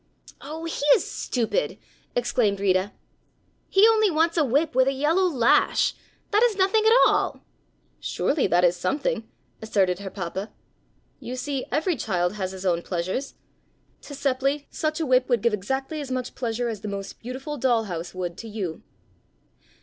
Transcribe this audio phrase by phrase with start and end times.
[0.41, 1.77] "Oh, he is stupid,"
[2.15, 2.91] exclaimed Rita.
[3.69, 5.93] "He only wants a whip with a yellow lash!
[6.31, 7.41] That is nothing at all."
[7.99, 9.29] "Surely that is something,"
[9.61, 10.49] asserted her papa.
[11.19, 13.35] "You see, every child has his own pleasures:
[14.01, 17.57] to Seppli such a whip would give exactly as much pleasure as the most beautiful
[17.57, 18.81] doll house would to you."